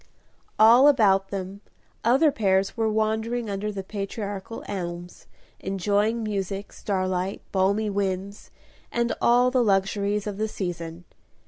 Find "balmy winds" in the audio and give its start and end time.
7.51-8.49